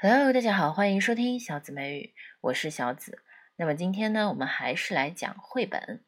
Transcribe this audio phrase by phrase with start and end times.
[0.00, 3.22] Hello，大家好，欢迎收听小紫美语，我是小紫。
[3.56, 6.04] 那么今天呢，我们还是来讲绘本。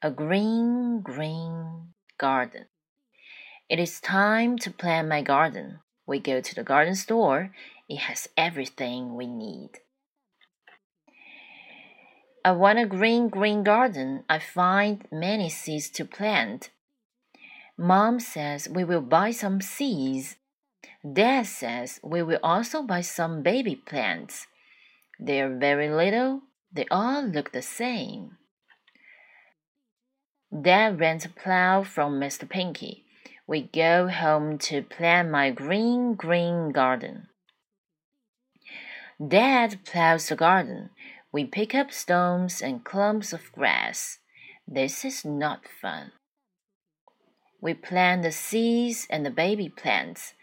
[0.00, 2.68] A green, green garden.
[3.68, 5.80] It is time to plant my garden.
[6.04, 7.50] We go to the garden store.
[7.86, 9.80] It has everything we need.
[12.42, 14.24] I want a green, green garden.
[14.28, 16.70] I find many seeds to plant.
[17.76, 20.36] Mom says we will buy some seeds.
[21.03, 24.47] Dad says we will also buy some baby plants.
[25.19, 28.37] They are very little, they all look the same.
[30.51, 32.47] Dad rents a plow from Mr.
[32.47, 33.05] Pinky.
[33.47, 37.27] We go home to plant my green, green garden.
[39.25, 40.89] Dad plows the garden.
[41.31, 44.19] We pick up stones and clumps of grass.
[44.67, 46.11] This is not fun.
[47.61, 50.33] We plant the seeds and the baby plants.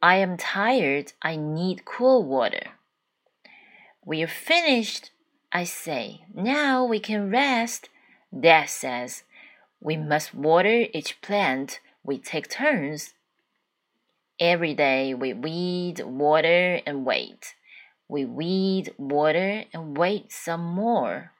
[0.00, 1.12] I am tired.
[1.22, 2.72] I need cool water.
[4.04, 5.10] We're finished,
[5.52, 6.20] I say.
[6.32, 7.88] Now we can rest.
[8.38, 9.24] Dad says,
[9.80, 11.80] We must water each plant.
[12.04, 13.14] We take turns.
[14.38, 17.54] Every day we weed, water, and wait.
[18.06, 21.32] We weed, water, and wait some more.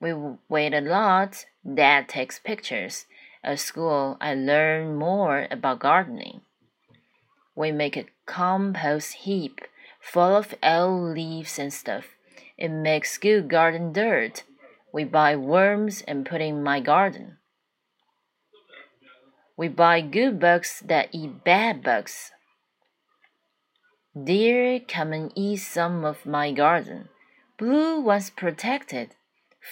[0.00, 0.14] We
[0.48, 1.44] wait a lot.
[1.74, 3.06] Dad takes pictures.
[3.42, 6.42] At school, I learn more about gardening.
[7.54, 9.60] We make a compost heap
[10.00, 12.06] full of old leaves and stuff.
[12.56, 14.44] It makes good garden dirt.
[14.92, 17.38] We buy worms and put in my garden.
[19.56, 22.32] We buy good bugs that eat bad bugs.
[24.24, 27.08] Deer, come and eat some of my garden.
[27.58, 29.14] Blue was protected.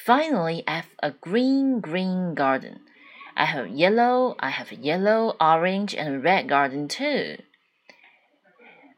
[0.05, 2.81] Finally, I have a green, green garden.
[3.35, 7.39] I have yellow, I have yellow, orange, and red garden too.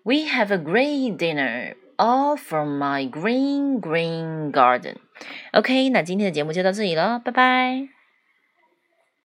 [0.04, 4.98] We have a great dinner, all from my green green garden.
[5.54, 7.99] OK，那今天的节目就到这里了，拜拜。